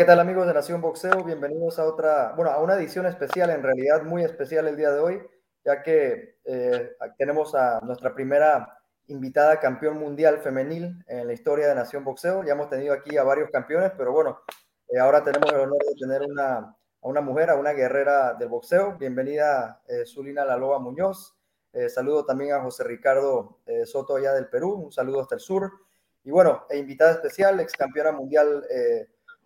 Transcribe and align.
¿qué 0.00 0.06
tal 0.06 0.18
amigos 0.18 0.46
de 0.46 0.54
Nación 0.54 0.80
Boxeo? 0.80 1.22
Bienvenidos 1.24 1.78
a 1.78 1.84
otra, 1.84 2.32
bueno, 2.34 2.50
a 2.50 2.62
una 2.62 2.74
edición 2.74 3.04
especial, 3.04 3.50
en 3.50 3.62
realidad 3.62 4.02
muy 4.02 4.24
especial 4.24 4.66
el 4.66 4.74
día 4.74 4.90
de 4.90 4.98
hoy, 4.98 5.22
ya 5.62 5.82
que 5.82 6.38
eh, 6.42 6.92
tenemos 7.18 7.54
a 7.54 7.80
nuestra 7.82 8.14
primera 8.14 8.78
invitada 9.08 9.60
campeón 9.60 9.98
mundial 9.98 10.38
femenil 10.38 11.04
en 11.06 11.26
la 11.26 11.34
historia 11.34 11.68
de 11.68 11.74
Nación 11.74 12.02
Boxeo. 12.02 12.42
Ya 12.44 12.52
hemos 12.52 12.70
tenido 12.70 12.94
aquí 12.94 13.18
a 13.18 13.24
varios 13.24 13.50
campeones, 13.50 13.92
pero 13.94 14.10
bueno, 14.10 14.40
eh, 14.88 14.98
ahora 14.98 15.22
tenemos 15.22 15.52
el 15.52 15.60
honor 15.60 15.84
de 15.86 15.94
tener 16.00 16.22
una, 16.22 16.56
a 16.56 16.74
una 17.02 17.20
mujer, 17.20 17.50
a 17.50 17.56
una 17.56 17.72
guerrera 17.72 18.32
del 18.32 18.48
boxeo. 18.48 18.96
Bienvenida, 18.96 19.82
eh, 19.86 20.06
Zulina 20.06 20.46
Laloa 20.46 20.78
Muñoz. 20.78 21.36
saludo 21.88 22.24
también 22.24 22.54
a 22.54 22.62
José 22.62 22.84
Ricardo 22.84 23.58
Soto 23.84 24.16
allá 24.16 24.32
del 24.32 24.48
Perú. 24.48 24.72
Un 24.76 24.92
saludo 24.92 25.20
hasta 25.20 25.34
el 25.34 25.42
sur. 25.42 25.70
Y 26.24 26.30
bueno, 26.30 26.64
e 26.70 26.78
invitada 26.78 27.12
especial, 27.12 27.60
ex 27.60 27.74
campeona 27.74 28.12
mundial 28.12 28.64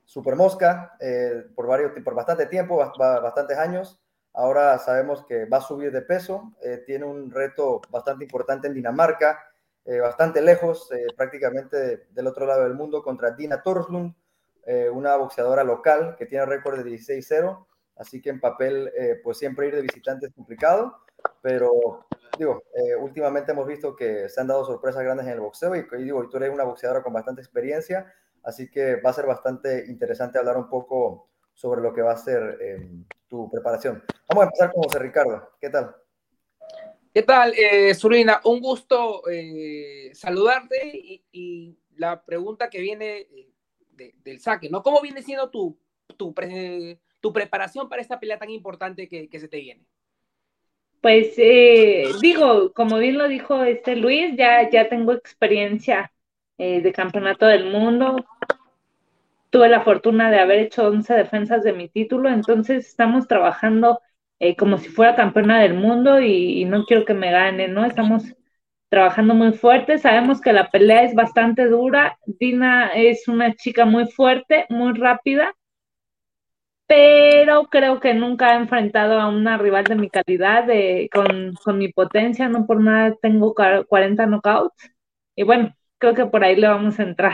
Super 0.05 0.37
Mosca 0.37 0.97
eh, 1.01 1.45
por, 1.55 1.67
varios, 1.67 1.93
por 2.03 2.15
bastante 2.15 2.47
tiempo, 2.47 2.77
bastantes 2.77 3.59
años. 3.59 4.01
Ahora 4.33 4.79
sabemos 4.79 5.25
que 5.25 5.47
va 5.47 5.59
a 5.59 5.63
subir 5.63 5.93
de 5.93 6.03
peso. 6.03 6.53
Eh, 6.63 6.83
tiene 6.85 7.05
un 7.05 7.31
reto 7.31 7.81
bastante 7.91 8.25
importante 8.25 8.67
en 8.67 8.75
Dinamarca, 8.75 9.39
eh, 9.85 10.01
bastante 10.01 10.43
lejos, 10.43 10.89
prácticamente 11.17 12.07
del 12.11 12.27
otro 12.27 12.47
lado 12.47 12.65
del 12.65 12.75
mundo, 12.75 13.03
contra 13.03 13.31
Dina 13.33 13.63
Torslund, 13.63 14.15
una 14.93 15.15
boxeadora 15.17 15.63
local 15.63 16.17
que 16.19 16.25
tiene 16.25 16.47
récord 16.47 16.79
de 16.79 16.91
16-0. 16.91 17.67
Así 17.97 18.23
que 18.23 18.31
en 18.31 18.41
papel, 18.41 18.91
pues 19.23 19.37
siempre 19.39 19.69
ir 19.69 19.75
de 19.75 19.83
visitante 19.83 20.27
es 20.27 20.33
complicado. 20.33 20.97
Pero 21.43 22.07
digo, 22.39 22.63
últimamente 23.01 23.53
hemos 23.53 23.67
visto 23.67 23.95
que 23.95 24.29
se 24.31 24.41
han 24.41 24.47
dado 24.47 24.65
sorpresas 24.65 25.03
grandes 25.03 25.27
en 25.27 25.35
el 25.35 25.41
boxeo 25.41 25.77
y, 25.77 25.87
y 25.99 26.03
digo, 26.03 26.27
tú 26.31 26.39
eres 26.39 26.51
una 26.51 26.65
boxeadora 26.65 27.03
con 27.03 27.13
bastante 27.13 27.43
experiencia 27.43 28.11
Así 28.45 28.71
que 28.71 28.97
va 28.97 29.11
a 29.11 29.15
ser 29.15 29.27
bastante 29.27 29.87
interesante 29.89 30.39
hablar 30.39 30.57
un 30.57 30.69
poco 30.69 31.29
sobre 31.53 31.81
lo 31.81 31.93
que 31.93 32.03
va 32.03 32.13
a 32.13 32.17
ser 32.17 32.59
em, 32.61 33.05
tu 33.29 33.51
preparación. 33.51 34.03
Vamos 34.29 34.43
a 34.43 34.47
empezar 34.47 34.73
con 34.73 34.83
José 34.85 34.99
Ricardo. 34.99 35.51
¿Qué 35.61 35.71
tal? 35.71 35.95
¿Qué 37.13 37.23
tal, 37.23 37.55
eh, 37.57 37.95
Surina? 37.95 38.41
Un 38.45 38.61
gusto 38.61 39.23
eh, 39.31 40.11
saludarte 40.15 41.23
y, 41.33 41.79
la 41.97 42.25
pregunta 42.25 42.69
que 42.69 42.81
viene 42.81 43.19
eh, 43.19 44.15
del 44.25 44.41
saque, 44.41 44.69
¿no? 44.69 44.83
¿Cómo 44.83 45.01
viene 45.01 45.23
siendo 45.23 45.49
tu, 45.49 45.79
tu, 46.17 46.35
tu 47.21 47.33
preparación 47.33 47.89
para 47.89 48.03
esta 48.03 48.19
pelea 48.19 48.37
tan 48.37 48.51
importante 48.51 49.09
que, 49.09 49.29
que 49.29 49.39
se 49.39 49.47
te 49.47 49.61
viene? 49.61 49.87
Pues 51.05 51.35
eh, 51.37 52.07
digo, 52.23 52.73
como 52.73 52.97
bien 52.97 53.19
lo 53.19 53.29
dijo 53.29 53.63
este 53.63 53.95
Luis, 53.95 54.39
ya, 54.39 54.71
ya 54.71 54.89
tengo 54.89 55.13
experiencia 55.13 56.11
eh, 56.59 56.81
de 56.83 56.93
campeonato 56.93 57.47
del 57.47 57.71
mundo. 57.71 58.25
Tuve 59.51 59.69
la 59.69 59.83
fortuna 59.83 60.31
de 60.31 60.41
haber 60.41 60.61
hecho 60.61 60.89
11 60.89 61.15
defensas 61.15 61.63
de 61.63 61.73
mi 61.73 61.89
título, 61.89 62.29
entonces 62.29 62.87
estamos 62.87 63.29
trabajando 63.29 64.01
eh, 64.41 64.57
como 64.57 64.79
si 64.79 64.89
fuera 64.89 65.15
campeona 65.15 65.61
del 65.61 65.75
mundo 65.75 66.21
y, 66.21 66.65
no 66.65 66.85
quiero 66.85 67.05
que 67.05 67.15
me 67.15 67.31
gane, 67.31 67.69
¿no? 67.69 67.85
Estamos 67.85 68.25
trabajando 68.89 69.35
muy 69.35 69.53
fuerte, 69.53 69.99
sabemos 69.99 70.41
que 70.41 70.53
la 70.53 70.71
pelea 70.71 71.05
es 71.05 71.15
bastante 71.15 71.67
dura, 71.67 72.19
Dina 72.27 72.89
es 72.95 73.29
una 73.29 73.55
chica 73.55 73.85
muy 73.87 74.07
fuerte, 74.07 74.67
muy 74.71 74.93
rápida, 74.95 75.55
pero 76.87 77.65
creo 77.65 78.01
que 78.01 78.15
nunca 78.15 78.53
he 78.55 78.57
enfrentado 78.57 79.21
a 79.21 79.29
una 79.29 79.57
rival 79.59 79.85
de 79.85 79.97
mi 79.97 80.11
calidad, 80.11 80.65
de, 80.65 81.09
con, 81.13 81.55
con 81.65 81.79
mi 81.79 81.89
potencia, 81.93 82.49
no 82.49 82.67
por 82.67 82.81
nada 82.81 83.15
tengo 83.23 83.55
40 83.55 84.27
knockouts. 84.27 84.91
Y 85.37 85.43
bueno, 85.45 85.75
creo 86.05 86.15
que 86.15 86.31
por 86.31 86.45
ahí 86.45 86.57
le 86.57 86.69
vamos 86.69 86.99
a 86.99 87.03
entrar. 87.03 87.33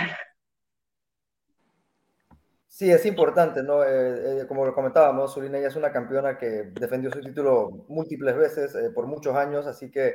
Sí, 2.69 2.91
es 2.91 3.05
importante, 3.05 3.63
¿no? 3.63 3.83
Eh, 3.83 4.43
eh, 4.43 4.47
como 4.47 4.65
lo 4.65 4.73
comentábamos, 4.73 5.35
Zulina 5.35 5.59
ya 5.59 5.67
es 5.67 5.77
una 5.77 5.91
campeona 5.91 6.39
que 6.39 6.71
defendió 6.73 7.11
su 7.11 7.21
título 7.21 7.85
múltiples 7.89 8.37
veces 8.37 8.75
eh, 8.77 8.91
por 8.95 9.07
muchos 9.07 9.35
años, 9.35 9.67
así 9.67 9.91
que 9.91 10.15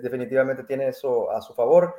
definitivamente 0.00 0.62
tiene 0.62 0.86
eso 0.86 1.32
a 1.32 1.42
su 1.42 1.54
favor. 1.54 1.96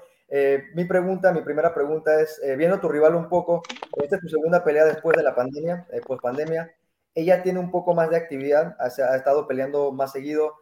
mi 0.73 0.85
pregunta, 0.85 1.33
mi 1.33 1.41
primera 1.41 1.73
pregunta 1.73 2.21
es, 2.21 2.41
viendo 2.57 2.79
tu 2.79 2.87
rival 2.87 3.13
un 3.13 3.27
poco, 3.27 3.61
esta 4.01 4.15
es 4.15 4.21
tu 4.21 4.29
segunda 4.29 4.63
pelea 4.63 4.85
después 4.85 5.17
de 5.17 5.23
la 5.23 5.35
pandemia, 5.35 5.85
post 6.07 6.21
pandemia, 6.21 6.73
ella 7.13 7.43
tiene 7.43 7.59
un 7.59 7.71
poco 7.71 7.93
más 7.93 8.09
de 8.09 8.15
actividad, 8.15 8.77
ha, 8.79 8.85
ha 8.85 9.15
estado 9.17 9.45
peleando 9.47 9.91
más 9.91 10.13
seguido. 10.13 10.53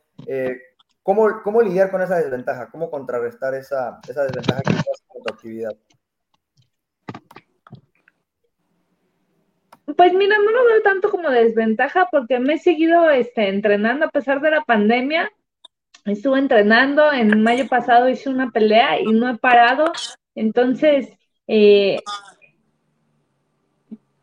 ¿cómo, 1.04 1.44
¿Cómo 1.44 1.62
lidiar 1.62 1.92
con 1.92 2.02
esa 2.02 2.18
desventaja? 2.18 2.72
¿Cómo 2.72 2.90
contrarrestar 2.90 3.54
esa, 3.54 4.00
esa 4.10 4.24
desventaja 4.24 4.62
que 4.64 4.74
actividad? 5.30 5.76
Pues 9.96 10.14
mira, 10.14 10.38
no 10.38 10.52
lo 10.52 10.66
veo 10.66 10.82
tanto 10.82 11.10
como 11.10 11.30
desventaja 11.30 12.08
porque 12.12 12.40
me 12.40 12.54
he 12.54 12.58
seguido 12.58 13.10
este, 13.10 13.50
entrenando 13.50 14.06
a 14.06 14.10
pesar 14.10 14.42
de 14.42 14.52
la 14.52 14.62
pandemia. 14.62 15.32
Estuve 16.06 16.40
entrenando, 16.40 17.12
en 17.12 17.44
mayo 17.44 17.68
pasado 17.68 18.10
hice 18.10 18.30
una 18.30 18.52
pelea 18.52 19.00
y 19.00 19.06
no 19.06 19.30
he 19.30 19.38
parado. 19.38 19.92
Entonces, 20.34 21.10
eh, 21.48 22.00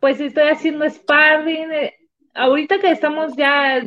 pues 0.00 0.20
estoy 0.20 0.48
haciendo 0.48 0.88
sparring. 0.88 1.70
Ahorita 2.34 2.78
que 2.78 2.91
estamos 2.91 3.36
ya 3.36 3.84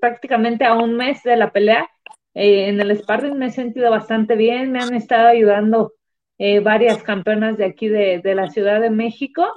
prácticamente 0.00 0.64
a 0.64 0.74
un 0.74 0.96
mes 0.96 1.22
de 1.22 1.36
la 1.36 1.52
pelea, 1.52 1.88
eh, 2.34 2.68
en 2.68 2.80
el 2.80 2.96
sparring 2.96 3.38
me 3.38 3.46
he 3.46 3.50
sentido 3.50 3.90
bastante 3.90 4.34
bien, 4.36 4.72
me 4.72 4.80
han 4.80 4.94
estado 4.94 5.28
ayudando 5.28 5.92
eh, 6.38 6.60
varias 6.60 7.02
campeonas 7.02 7.56
de 7.58 7.64
aquí 7.66 7.88
de, 7.88 8.20
la 8.34 8.48
Ciudad 8.50 8.80
de 8.80 8.90
México 8.90 9.52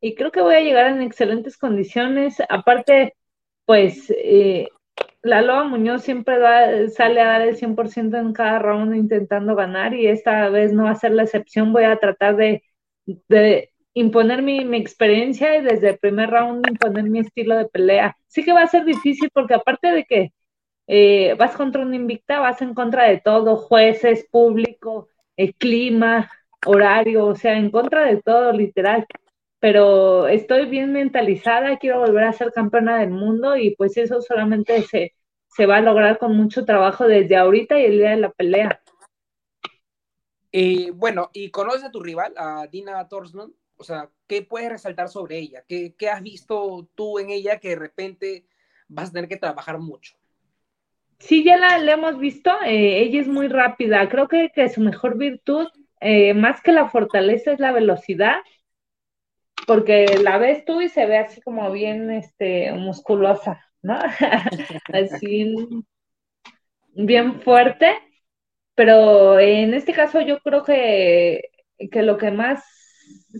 y 0.00 0.14
creo 0.14 0.32
que 0.32 0.40
voy 0.42 0.54
a 0.54 0.60
llegar 0.60 0.88
en 0.88 1.02
excelentes 1.02 1.56
condiciones. 1.56 2.38
Aparte, 2.48 3.14
pues 3.64 4.10
eh, 4.10 4.68
la 5.22 5.42
Loa 5.42 5.64
Muñoz 5.64 6.02
siempre 6.02 6.36
sale 6.90 7.20
a 7.20 7.26
dar 7.26 7.42
el 7.42 7.56
100% 7.56 8.18
en 8.18 8.32
cada 8.32 8.58
round 8.58 8.94
intentando 8.94 9.54
ganar 9.56 9.94
y 9.94 10.06
esta 10.06 10.48
vez 10.48 10.72
no 10.72 10.84
va 10.84 10.90
a 10.92 10.94
ser 10.96 11.12
la 11.12 11.24
excepción. 11.24 11.72
Voy 11.72 11.84
a 11.84 11.96
tratar 11.96 12.36
de, 12.36 12.62
imponer 13.94 14.42
mi, 14.42 14.60
experiencia 14.76 15.56
y 15.56 15.62
desde 15.62 15.90
el 15.90 15.98
primer 15.98 16.30
round 16.30 16.66
imponer 16.68 17.04
mi 17.04 17.20
estilo 17.20 17.56
de 17.56 17.66
pelea. 17.66 18.16
Sí 18.28 18.44
que 18.44 18.52
va 18.52 18.62
a 18.62 18.68
ser 18.68 18.84
difícil 18.84 19.30
porque 19.32 19.54
aparte 19.54 19.92
de 19.92 20.04
que 20.04 20.32
eh, 20.86 21.34
vas 21.38 21.56
contra 21.56 21.82
un 21.82 21.94
invicta, 21.94 22.40
vas 22.40 22.62
en 22.62 22.74
contra 22.74 23.08
de 23.08 23.20
todo, 23.20 23.56
jueces, 23.56 24.26
público, 24.30 25.08
el 25.38 25.54
clima, 25.54 26.30
horario, 26.66 27.26
o 27.26 27.36
sea, 27.36 27.56
en 27.56 27.70
contra 27.70 28.04
de 28.06 28.20
todo, 28.20 28.52
literal. 28.52 29.06
Pero 29.60 30.28
estoy 30.28 30.66
bien 30.66 30.92
mentalizada, 30.92 31.78
quiero 31.78 32.00
volver 32.00 32.24
a 32.24 32.32
ser 32.32 32.52
campeona 32.52 32.98
del 32.98 33.10
mundo 33.10 33.56
y 33.56 33.74
pues 33.76 33.96
eso 33.96 34.20
solamente 34.20 34.82
se, 34.82 35.14
se 35.48 35.66
va 35.66 35.76
a 35.76 35.80
lograr 35.80 36.18
con 36.18 36.36
mucho 36.36 36.64
trabajo 36.64 37.06
desde 37.06 37.36
ahorita 37.36 37.78
y 37.80 37.84
el 37.84 37.98
día 37.98 38.10
de 38.10 38.16
la 38.16 38.30
pelea. 38.30 38.82
Eh, 40.50 40.90
bueno, 40.92 41.30
y 41.32 41.50
conoces 41.50 41.84
a 41.84 41.90
tu 41.90 42.00
rival, 42.00 42.34
a 42.36 42.66
Dina 42.66 43.06
Torsman, 43.08 43.52
o 43.76 43.84
sea, 43.84 44.10
¿qué 44.26 44.42
puedes 44.42 44.70
resaltar 44.70 45.08
sobre 45.08 45.38
ella? 45.38 45.64
¿Qué, 45.68 45.94
¿Qué, 45.96 46.08
has 46.08 46.22
visto 46.22 46.88
tú 46.96 47.20
en 47.20 47.30
ella 47.30 47.60
que 47.60 47.70
de 47.70 47.76
repente 47.76 48.48
vas 48.88 49.10
a 49.10 49.12
tener 49.12 49.28
que 49.28 49.36
trabajar 49.36 49.78
mucho? 49.78 50.17
Sí, 51.18 51.44
ya 51.44 51.56
la, 51.56 51.78
hemos 51.92 52.18
visto, 52.18 52.50
eh, 52.64 53.00
ella 53.02 53.20
es 53.20 53.28
muy 53.28 53.48
rápida, 53.48 54.08
creo 54.08 54.28
que, 54.28 54.50
que 54.54 54.68
su 54.68 54.80
mejor 54.80 55.18
virtud, 55.18 55.66
eh, 56.00 56.32
más 56.32 56.62
que 56.62 56.72
la 56.72 56.88
fortaleza, 56.88 57.52
es 57.52 57.60
la 57.60 57.72
velocidad, 57.72 58.36
porque 59.66 60.06
la 60.22 60.38
ves 60.38 60.64
tú 60.64 60.80
y 60.80 60.88
se 60.88 61.06
ve 61.06 61.18
así 61.18 61.40
como 61.42 61.70
bien 61.72 62.10
este, 62.10 62.72
musculosa, 62.72 63.60
¿no? 63.82 63.98
así 64.92 65.54
bien 66.94 67.40
fuerte, 67.42 67.96
pero 68.74 69.38
en 69.38 69.74
este 69.74 69.92
caso 69.92 70.20
yo 70.20 70.38
creo 70.40 70.64
que, 70.64 71.50
que 71.90 72.02
lo 72.02 72.16
que 72.16 72.30
más 72.30 72.64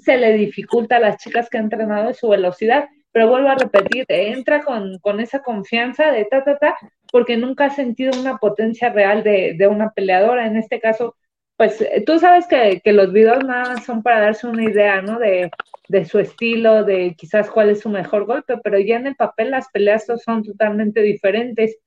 se 0.05 0.17
le 0.19 0.33
dificulta 0.35 0.97
a 0.97 1.01
las 1.01 1.19
chicas 1.19 1.49
que 1.49 1.59
han 1.59 1.65
entrenado 1.65 2.11
es 2.11 2.19
su 2.19 2.29
velocidad, 2.29 2.89
pero 3.13 3.29
vuelvo 3.29 3.49
a 3.49 3.55
repetir, 3.55 4.05
entra 4.09 4.63
con, 4.65 4.99
con 4.99 5.21
esa 5.21 5.43
confianza 5.43 6.11
de 6.13 6.25
ta, 6.27 6.45
ta, 6.45 6.59
ta, 6.59 6.77
porque 7.11 7.37
nunca 7.37 7.67
has 7.67 7.77
sentido 7.77 8.19
una 8.19 8.39
potencia 8.39 8.91
real 8.91 9.23
de, 9.23 9.55
de 9.57 9.67
una 9.67 9.91
peleadora. 9.91 10.47
En 10.47 10.57
este 10.57 10.81
caso, 10.81 11.17
pues 11.57 11.81
eh, 11.81 12.03
tú 12.07 12.19
sabes 12.19 12.47
que, 12.47 12.81
que, 12.83 12.93
los 12.93 13.13
videos 13.13 13.45
nada 13.45 13.81
son 13.83 14.03
para 14.03 14.21
darse 14.21 14.47
una 14.47 14.65
idea, 14.65 15.03
¿no? 15.03 15.19
De, 15.19 15.51
de, 15.89 16.05
su 16.05 16.19
estilo, 16.19 16.85
de 16.85 17.15
quizás 17.17 17.51
cuál 17.51 17.71
es 17.71 17.81
su 17.81 17.89
mejor 17.89 18.27
golpe, 18.27 18.59
pero 18.63 18.79
ya 18.79 18.97
en 18.97 19.07
el 19.09 19.17
papel 19.17 19.51
las 19.51 19.69
peleas 19.71 20.07
son 20.25 20.43
totalmente 20.45 21.01
diferentes. 21.03 21.79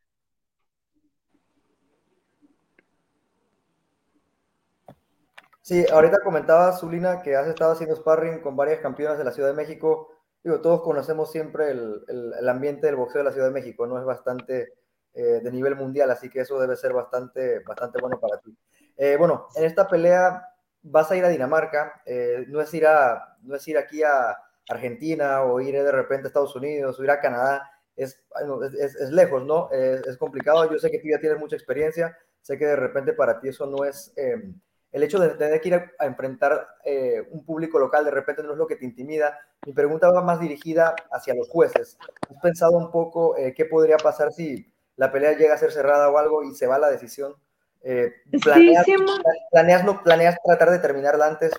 Sí, 5.62 5.86
ahorita 5.90 6.18
comentaba 6.24 6.74
Zulina 6.74 7.22
que 7.22 7.36
has 7.36 7.48
estado 7.48 7.72
haciendo 7.74 7.96
sparring 7.96 8.42
con 8.42 8.58
varias 8.58 8.80
campeonas 8.80 9.18
de 9.18 9.24
la 9.24 9.32
Ciudad 9.32 9.50
de 9.50 9.56
México. 9.56 10.10
Digo, 10.44 10.60
todos 10.60 10.82
conocemos 10.82 11.32
siempre 11.32 11.72
el, 11.72 12.04
el 12.10 12.50
ambiente 12.50 12.88
del 12.88 12.96
boxeo 12.96 13.20
de 13.20 13.26
la 13.26 13.32
Ciudad 13.32 13.48
de 13.48 13.54
México, 13.54 13.88
¿no? 13.88 14.00
Es 14.00 14.04
bastante 14.04 14.74
eh, 15.14 15.42
de 15.44 15.52
nivel 15.52 15.76
mundial, 15.76 16.10
así 16.10 16.30
que 16.30 16.40
eso 16.40 16.58
debe 16.58 16.78
ser 16.78 16.94
bastante, 16.94 17.60
bastante 17.60 18.00
bueno 18.00 18.18
para 18.18 18.40
ti. 18.40 18.56
Eh, 18.96 19.18
bueno, 19.18 19.48
en 19.56 19.66
esta 19.66 19.88
pelea 19.88 20.48
vas 20.84 21.12
a 21.12 21.18
ir 21.18 21.26
a 21.26 21.30
Dinamarca, 21.30 22.02
eh, 22.06 22.46
no, 22.48 22.62
es 22.62 22.74
ir 22.74 22.88
a, 22.88 23.36
no 23.42 23.56
es 23.56 23.68
ir 23.68 23.78
aquí 23.78 24.04
a, 24.04 24.38
Argentina 24.70 25.42
o 25.42 25.60
ir 25.60 25.74
de 25.74 25.92
repente 25.92 26.28
a 26.28 26.30
Estados 26.30 26.56
Unidos 26.56 26.98
o 26.98 27.04
ir 27.04 27.12
a 27.12 27.20
Canadá, 27.20 27.70
es, 27.96 28.24
es, 28.80 29.10
lejos, 29.10 29.44
¿no? 29.44 29.70
Es, 29.72 30.16
complicado. 30.18 30.72
Yo 30.72 30.78
sé 30.78 30.90
que 30.90 31.00
tú 31.00 31.10
ya 31.10 31.20
tienes 31.20 31.40
mucha 31.40 31.58
experiencia, 31.58 32.18
sé 32.42 32.58
que 32.58 32.68
de 32.68 32.78
repente 32.78 33.12
para 33.12 33.42
ti 33.42 33.50
eso 33.50 33.66
no 33.66 33.84
es... 33.84 34.14
El 34.92 35.04
hecho 35.04 35.20
de 35.20 35.30
tener 35.30 35.60
que 35.60 35.70
ir 35.70 35.76
a, 35.76 36.06
enfrentar 36.06 36.68
eh, 36.86 37.28
un 37.32 37.44
público 37.44 37.80
local 37.80 38.06
de 38.06 38.12
repente 38.12 38.44
no 38.44 38.54
es 38.54 38.58
lo 38.58 38.68
que 38.68 38.78
te 38.78 38.86
intimida. 38.86 39.38
Mi 39.66 39.74
pregunta 39.74 40.10
va 40.10 40.22
más 40.22 40.40
dirigida 40.40 40.96
hacia 41.12 41.34
los 41.34 41.50
jueces. 41.50 41.98
¿Has 42.30 42.42
pensado 42.42 42.78
un 42.78 42.92
poco 42.92 43.36
qué 43.56 43.66
podría 43.66 43.98
pasar 43.98 44.32
si 44.32 44.71
la 45.02 45.12
pelea 45.12 45.36
llega 45.36 45.56
a 45.56 45.58
ser 45.58 45.72
cerrada 45.72 46.12
o 46.12 46.18
algo 46.20 46.44
y 46.44 46.54
se 46.54 46.68
va 46.68 46.78
la 46.78 46.92
decisión? 46.92 47.34
Eh, 47.84 48.14
¿planeas, 48.44 48.86
planeas, 50.04 50.38
tratar 50.46 50.70
de 50.70 50.78
terminarla 50.78 51.26
antes 51.26 51.52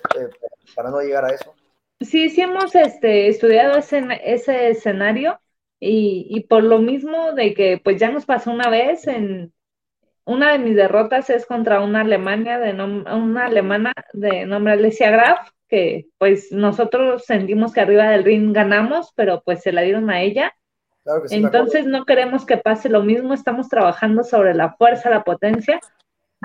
para 0.73 0.89
no 0.89 1.01
llegar 1.01 1.25
a 1.25 1.33
eso? 1.33 1.53
Sí, 1.99 2.29
sí 2.29 2.39
hemos 2.39 2.73
este, 2.73 3.27
estudiado 3.27 3.77
ese, 3.77 4.01
ese 4.23 4.69
escenario 4.69 5.41
y, 5.77 6.25
y, 6.29 6.47
por 6.47 6.63
lo 6.63 6.79
mismo 6.79 7.33
de 7.33 7.53
que 7.53 7.81
pues 7.83 7.99
ya 7.99 8.09
nos 8.11 8.25
pasó 8.25 8.49
una 8.49 8.69
vez 8.69 9.07
en 9.07 9.51
una 10.23 10.53
de 10.53 10.59
mis 10.59 10.77
derrotas 10.77 11.29
es 11.29 11.45
contra 11.45 11.81
una 11.81 11.99
Alemania 11.99 12.59
de 12.59 12.71
una 12.71 13.47
alemana 13.47 13.91
de 14.13 14.45
nombre 14.45 14.71
Alessia 14.71 15.11
Graf, 15.11 15.49
que 15.67 16.07
pues 16.17 16.49
nosotros 16.53 17.25
sentimos 17.25 17.73
que 17.73 17.81
arriba 17.81 18.09
del 18.09 18.23
ring 18.23 18.53
ganamos, 18.53 19.11
pero 19.17 19.41
pues 19.43 19.61
se 19.61 19.73
la 19.73 19.81
dieron 19.81 20.09
a 20.09 20.21
ella. 20.21 20.55
Entonces 21.29 21.85
no 21.85 22.05
queremos 22.05 22.45
que 22.45 22.57
pase 22.57 22.89
lo 22.89 23.03
mismo, 23.03 23.33
estamos 23.33 23.67
trabajando 23.67 24.23
sobre 24.23 24.53
la 24.53 24.73
fuerza, 24.73 25.09
la 25.09 25.23
potencia, 25.23 25.79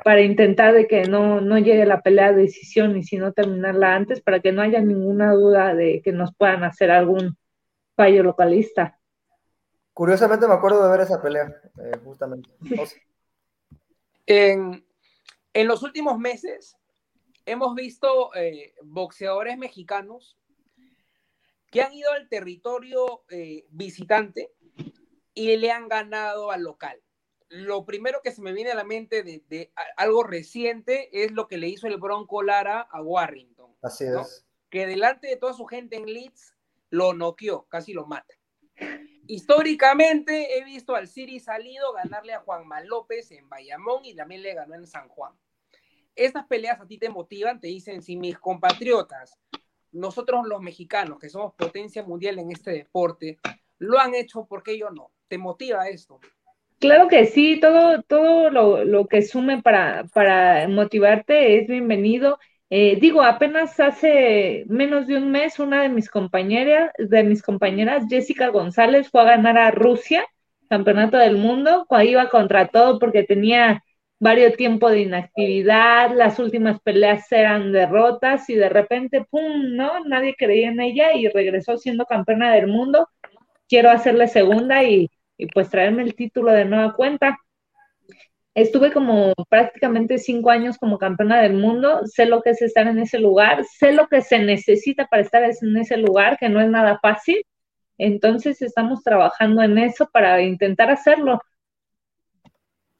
para 0.05 0.23
intentar 0.23 0.75
de 0.75 0.87
que 0.87 1.05
no, 1.05 1.41
no 1.41 1.59
llegue 1.59 1.87
la 1.87 2.01
pelea 2.01 2.33
de 2.33 2.43
decisión 2.43 2.97
y 2.97 3.05
sino 3.05 3.33
terminarla 3.33 3.95
antes, 3.95 4.21
para 4.21 4.41
que 4.41 4.53
no 4.53 4.63
haya 4.63 4.81
ninguna 4.81 5.33
duda 5.33 5.75
de 5.75 6.01
que 6.03 6.13
nos 6.13 6.35
puedan 6.35 6.65
hacer 6.65 6.91
algún 6.91 7.37
fallo 7.97 8.23
localista. 8.23 8.99
Curiosamente 9.93 10.47
me 10.47 10.55
acuerdo 10.55 10.85
de 10.85 10.91
ver 10.91 11.01
esa 11.01 11.21
pelea, 11.21 11.53
eh, 11.83 11.99
justamente. 12.05 12.49
En, 14.27 14.85
los 15.67 15.83
últimos 15.83 16.19
meses 16.19 16.77
hemos 17.47 17.75
visto 17.75 18.33
eh, 18.37 18.75
boxeadores 18.83 19.59
mexicanos 19.59 20.38
que 21.71 21.83
han 21.83 21.93
ido 21.93 22.11
al 22.13 22.29
territorio 22.29 23.25
eh, 23.31 23.67
visitante 23.71 24.53
y 25.35 25.57
le 25.57 25.71
han 25.71 25.89
ganado 25.89 26.51
al 26.51 26.63
local. 26.63 27.01
Lo 27.49 27.87
primero 27.87 28.21
que 28.23 28.33
se 28.33 28.43
me 28.43 28.53
viene 28.53 28.73
a 28.73 28.75
la 28.75 28.85
mente 28.85 29.23
de, 29.23 29.73
algo 29.97 30.23
reciente 30.23 31.25
es 31.25 31.33
lo 31.33 31.49
que 31.49 31.57
le 31.57 31.69
hizo 31.69 31.87
el 31.87 31.97
Bronco 31.97 32.43
Lara 32.43 32.81
a 32.81 33.03
Warrington. 33.03 33.75
Así 33.83 34.05
es. 34.05 34.47
Que 34.69 34.87
delante 34.87 35.29
de 35.29 35.37
toda 35.37 35.55
su 35.55 35.65
gente 35.65 35.97
en 35.97 36.07
Leeds 36.07 36.55
lo 36.91 37.15
noqueó, 37.15 37.67
casi 37.69 37.93
lo 37.93 38.07
mata. 38.07 38.35
Históricamente 39.27 40.59
he 40.59 40.65
visto 40.65 40.95
al 40.95 41.09
Siri 41.09 41.41
salido 41.41 41.93
ganarle 41.93 42.33
a 42.33 42.41
Juanma 42.41 42.81
López 42.83 43.31
en 43.31 43.49
Bayamón 43.49 44.05
y 44.05 44.15
también 44.15 44.43
le 44.43 44.55
ganó 44.55 44.75
en 44.75 44.87
San 44.87 45.09
Juan. 45.09 45.35
Estas 46.15 46.47
peleas 46.47 46.81
a 46.81 46.87
ti 46.87 46.99
te 46.99 47.11
motivan, 47.11 47.61
te 47.61 47.69
dicen, 47.69 48.03
si 48.03 48.17
mis 48.17 48.39
compatriotas, 48.39 49.39
nosotros 49.93 50.47
los 50.47 50.61
mexicanos, 50.61 51.19
que 51.19 51.29
somos 51.29 51.55
potencia 51.55 52.03
mundial 52.03 52.39
en 52.39 52.53
este 52.53 52.73
deporte, 52.73 53.39
lo 53.79 53.99
han 53.99 54.15
hecho, 54.15 54.47
¿por 54.47 54.63
qué 54.63 54.79
yo 54.79 54.91
no? 54.91 55.11
¿Te 55.29 55.39
motiva 55.39 55.89
esto? 55.89 56.21
Claro 56.79 57.09
que 57.09 57.27
sí, 57.27 57.59
todo, 57.61 58.03
todo 58.03 58.51
lo, 58.51 58.85
lo 58.85 59.07
que 59.07 59.23
sume 59.23 59.63
para, 59.63 60.05
para 60.13 60.69
motivarte 60.69 61.61
es 61.61 61.69
bienvenido 61.69 62.39
eh, 62.71 62.99
digo, 63.01 63.23
apenas 63.23 63.81
hace 63.81 64.65
menos 64.69 65.07
de 65.07 65.17
un 65.17 65.31
mes, 65.31 65.59
una 65.59 65.83
de 65.83 65.89
mis 65.89 66.11
compañeras, 66.11 66.93
de 66.99 67.25
mis 67.25 67.43
compañeras, 67.43 68.05
Jessica 68.11 68.49
González, 68.49 69.09
fue 69.11 69.23
a 69.23 69.37
ganar 69.37 69.57
a 69.57 69.71
Rusia, 69.71 70.25
campeonato 70.69 71.17
del 71.17 71.39
mundo, 71.39 71.87
iba 72.05 72.29
contra 72.29 72.69
todo 72.69 72.99
porque 72.99 73.23
tenía 73.23 73.83
varios 74.21 74.57
tiempos 74.57 74.93
de 74.93 75.03
inactividad, 75.03 76.11
las 76.15 76.39
últimas 76.39 76.81
peleas 76.81 77.31
eran 77.33 77.73
derrotas 77.73 78.49
y 78.51 78.55
de 78.55 78.69
repente, 78.69 79.25
¡pum!, 79.31 79.77
¿no? 79.77 80.05
Nadie 80.05 80.35
creía 80.37 80.69
en 80.69 80.81
ella 80.81 81.13
y 81.15 81.29
regresó 81.29 81.77
siendo 81.79 82.05
campeona 82.05 82.53
del 82.53 82.67
mundo. 82.67 83.09
Quiero 83.69 83.91
hacerle 83.91 84.29
segunda 84.29 84.83
y, 84.85 85.11
y 85.37 85.47
pues 85.47 85.71
traerme 85.71 86.03
el 86.03 86.15
título 86.15 86.53
de 86.53 86.65
nueva 86.65 86.95
cuenta. 86.95 87.39
Estuve 88.55 88.93
como 88.93 89.35
prácticamente 89.49 90.19
cinco 90.19 90.51
años 90.51 90.79
como 90.79 90.99
campeona 90.99 91.41
del 91.41 91.55
mundo, 91.55 92.01
sé 92.07 92.27
lo 92.27 92.43
que 92.43 92.51
es 92.51 92.61
estar 92.61 92.89
en 92.89 92.99
ese 92.99 93.21
lugar, 93.21 93.65
sé 93.65 93.93
lo 93.93 94.09
que 94.09 94.21
se 94.21 94.41
necesita 94.41 95.07
para 95.07 95.23
estar 95.23 95.45
en 95.45 95.77
ese 95.77 95.97
lugar, 95.97 96.39
que 96.39 96.49
no 96.49 96.61
es 96.61 96.69
nada 96.69 96.99
fácil. 97.01 97.45
Entonces 97.99 98.61
estamos 98.63 99.05
trabajando 99.05 99.63
en 99.63 99.79
eso 99.79 100.09
para 100.13 100.43
intentar 100.43 100.91
hacerlo. 100.91 101.41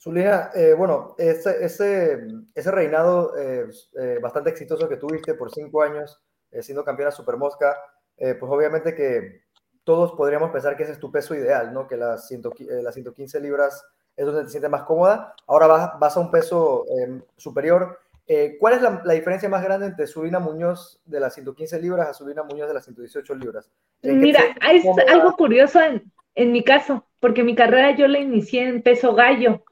Zulina, 0.01 0.51
eh, 0.55 0.75
bueno, 0.75 1.17
ese, 1.19 1.65
ese, 1.65 2.71
reinado 2.71 3.37
eh, 3.37 3.67
eh, 4.01 4.19
bastante 4.23 4.51
exitoso 4.51 4.89
que 4.89 4.97
tuviste 4.97 5.35
por 5.35 5.51
cinco 5.51 5.83
años 5.83 6.21
siendo 6.61 6.85
campeona 6.85 7.11
Super 7.11 7.37
Mosca, 7.37 7.77
pues 8.17 8.43
obviamente 8.43 8.95
que 8.95 9.43
todos 9.85 10.13
podríamos 10.13 10.51
pensar 10.51 10.77
que 10.77 10.85
ese 10.85 10.93
es 10.93 10.99
tu 10.99 11.13
peso 11.13 11.35
ideal, 11.35 11.75
¿no? 11.75 11.87
Que 11.87 11.99
las, 11.99 12.31
las 12.31 12.95
115 12.95 13.41
libras 13.41 13.85
es 14.17 14.25
donde 14.25 14.45
te 14.45 14.49
sientes 14.49 14.71
más 14.71 14.85
cómoda. 14.85 15.35
Ahora 15.47 15.67
vas, 15.67 15.99
vas 16.01 16.17
a 16.17 16.21
un 16.21 16.31
peso 16.31 16.87
em, 16.89 17.23
superior. 17.37 17.99
Eh, 18.27 18.57
¿Cuál 18.59 18.75
es 18.75 18.83
la, 18.83 19.15
diferencia 19.15 19.49
más 19.49 19.63
grande 19.63 19.87
entre 19.87 20.07
Zulina 20.07 20.39
Muñoz 20.39 21.01
de 21.05 21.21
las 21.21 21.35
115 21.35 21.81
libras 21.81 22.09
a 22.09 22.15
Zulina 22.15 22.43
Muñoz 22.43 22.69
de 22.69 22.75
las 22.75 22.85
118 22.85 23.35
libras? 23.35 23.71
Mira, 24.03 24.41
es 24.73 24.85
algo 25.09 25.37
curioso 25.37 25.81
en, 25.83 26.11
en, 26.35 26.53
mi 26.53 26.65
caso, 26.65 27.07
porque 27.21 27.43
mi 27.43 27.55
carrera 27.55 27.95
yo 27.95 28.09
la 28.09 28.19
inicié 28.19 28.69
en 28.69 28.83
peso 28.83 29.15
gallo. 29.15 29.63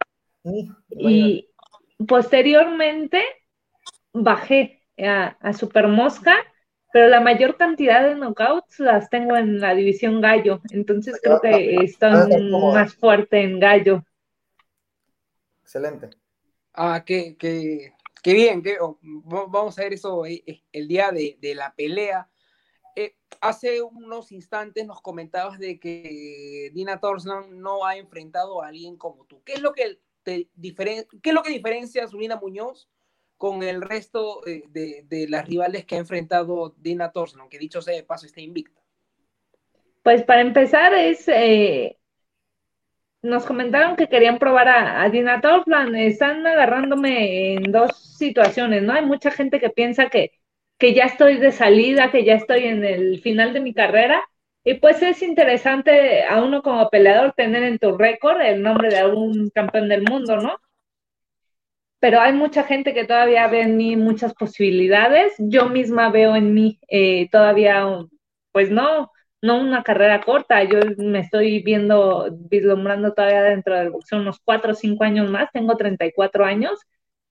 Y 0.90 1.48
posteriormente 2.06 3.22
bajé 4.12 4.82
a, 4.98 5.37
a 5.40 5.52
Super 5.52 5.88
Mosca, 5.88 6.37
pero 6.92 7.09
la 7.09 7.21
mayor 7.21 7.56
cantidad 7.56 8.02
de 8.02 8.14
knockouts 8.14 8.80
las 8.80 9.11
tengo 9.11 9.37
en 9.37 9.61
la 9.61 9.75
división 9.75 10.21
gallo. 10.21 10.61
Entonces 10.71 11.21
creo 11.23 11.40
que 11.40 11.76
estoy 11.76 12.50
más 12.50 12.94
fuerte 12.94 13.42
en 13.42 13.61
gallo. 13.61 14.02
Excelente. 15.62 16.11
Ah, 16.73 17.02
qué, 17.04 17.37
qué, 17.37 17.92
qué 18.23 18.35
bien. 18.35 18.62
Oh, 18.80 18.99
vamos 19.25 19.78
a 19.78 19.82
ver 19.82 19.94
eso 19.94 20.25
eh, 20.26 20.42
eh, 20.47 20.62
el 20.73 20.88
día 20.88 21.11
de, 21.11 21.54
la 21.54 21.75
pelea. 21.75 22.30
Eh, 22.94 23.16
hace 23.40 23.82
unos 23.82 24.30
instantes 24.32 24.87
nos 24.87 25.02
comentabas 25.02 25.59
de 25.59 25.80
que 25.80 26.71
Dina 26.73 27.00
Torsland 27.00 27.52
no 27.54 27.85
ha 27.85 27.97
enfrentado 27.97 28.62
a 28.62 28.68
alguien 28.68 28.97
como 28.97 29.25
tú. 29.26 29.42
¿Qué 29.44 29.54
es 29.54 29.61
lo 29.61 29.73
que, 29.73 30.00
¿qué 30.26 31.30
es 31.30 31.35
lo 31.35 31.42
que 31.42 31.50
diferencia 31.50 32.04
a 32.04 32.09
Zulina 32.09 32.37
Muñoz 32.37 32.88
con 33.37 33.62
el 33.62 33.83
resto 33.83 34.40
de, 34.45 35.04
de, 35.06 35.28
las 35.28 35.47
rivales 35.47 35.85
que 35.85 35.97
ha 35.97 35.99
enfrentado 35.99 36.75
Dina 36.78 37.12
Torsland, 37.12 37.50
que 37.50 37.59
dicho 37.59 37.83
sea 37.83 37.95
de 37.95 38.02
paso 38.02 38.26
está 38.26 38.40
invicta? 38.40 38.80
Pues 40.02 40.23
para 40.23 40.40
empezar 40.40 40.95
es 40.95 41.28
nos 43.26 43.45
comentaron 43.45 43.97
que 43.97 44.09
querían 44.09 44.38
probar 44.38 44.68
a, 44.68 45.09
Dina 45.11 45.40
Torfland. 45.40 45.95
Están 45.97 46.47
agarrándome 46.47 47.54
en 47.54 47.73
dos 47.73 48.16
situaciones, 48.16 48.83
¿no? 48.83 48.92
Hay 48.92 49.04
mucha 49.04 49.30
gente 49.30 49.61
que 49.61 49.71
piensa 49.71 50.09
que, 50.09 50.33
que 50.78 50.95
ya 50.95 51.04
estoy 51.04 51.37
de 51.38 51.52
salida, 51.52 52.11
que 52.11 52.25
ya 52.25 52.35
estoy 52.35 52.64
en 52.64 52.85
el 52.85 53.21
final 53.21 53.52
de 53.52 53.61
mi 53.61 53.75
carrera. 53.75 54.23
Y 54.66 54.75
pues 54.75 55.00
es 55.00 55.23
interesante 55.23 56.25
a 56.25 56.42
uno 56.42 56.61
como 56.61 56.90
peleador 56.90 57.32
tener 57.35 57.62
en 57.62 57.78
tu 57.78 57.96
récord 57.96 58.40
el 58.40 58.62
nombre 58.62 58.88
de 58.88 58.99
algún 58.99 59.49
campeón 59.50 59.88
del 59.88 60.02
mundo, 60.02 60.38
¿no? 60.38 60.58
Pero 62.00 62.20
hay 62.20 62.32
mucha 62.32 62.64
gente 62.64 62.92
que 62.92 63.04
todavía 63.04 63.46
ve 63.46 63.61
en 63.62 63.76
mí 63.76 63.94
muchas 63.96 64.35
posibilidades. 64.35 65.35
Yo 65.38 65.68
misma 65.68 66.11
veo 66.11 66.35
en 66.35 66.52
mí 66.52 66.80
eh, 66.88 67.28
todavía, 67.30 67.87
pues 68.50 68.68
no, 68.70 69.12
no 69.40 69.61
una 69.61 69.85
carrera 69.85 70.20
corta, 70.23 70.64
yo 70.64 70.80
me 70.99 71.20
estoy 71.20 71.62
viendo, 71.62 72.28
vislumbrando 72.50 73.14
todavía 73.14 73.42
dentro 73.44 73.76
del 73.76 73.90
boxeo 73.90 74.18
unos 74.18 74.40
cuatro 74.44 74.73
o 74.73 74.75
cinco 74.75 75.04
años 75.04 75.30
más, 75.30 75.49
tengo 75.52 75.76
34 75.76 76.44
años 76.44 76.80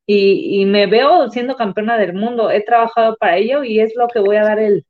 y, 0.06 0.62
y, 0.62 0.65
me 0.65 0.88
veo 0.88 1.30
siendo 1.32 1.56
campeona 1.58 1.98
del 1.98 2.13
mundo, 2.13 2.51
he 2.51 2.62
trabajado 2.62 3.18
para 3.18 3.38
ello 3.38 3.63
y 3.63 3.82
es 3.82 3.94
lo 3.96 4.08
que 4.08 4.20
voy 4.20 4.38
a 4.38 4.44
dar 4.44 4.60
el, 4.60 4.86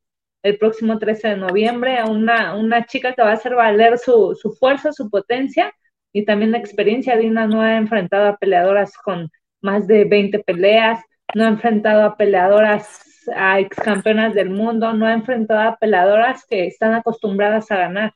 el 0.46 0.60
próximo 0.60 1.00
13 1.00 1.30
de 1.30 1.38
noviembre 1.38 2.04
una, 2.04 2.56
una 2.56 2.86
chica 2.86 3.14
que 3.14 3.24
va 3.24 3.32
a 3.32 3.34
hacer 3.34 3.56
valer 3.56 3.98
su, 3.98 4.38
su 4.40 4.52
fuerza, 4.52 4.94
su 4.94 5.10
potencia 5.10 5.74
y 6.14 6.24
también 6.24 6.52
la 6.52 6.60
experiencia. 6.60 7.18
Dina 7.18 7.48
no 7.48 7.62
ha 7.62 7.78
enfrentado 7.78 8.28
a 8.28 8.38
peleadoras 8.38 8.96
con 8.96 9.32
más 9.62 9.88
de 9.88 10.06
20 10.06 10.40
peleas, 10.44 11.00
no 11.34 11.46
ha 11.46 11.48
enfrentado 11.48 12.04
a 12.04 12.16
peleadoras 12.16 13.28
a 13.36 13.60
ex 13.60 13.76
campeonas 13.78 14.36
del 14.36 14.52
mundo, 14.52 14.94
no 14.94 15.08
ha 15.08 15.14
enfrentado 15.14 15.62
a 15.62 15.78
peleadoras 15.78 16.46
que 16.46 16.68
están 16.68 16.94
acostumbradas 16.94 17.72
a 17.72 17.78
ganar. 17.78 18.14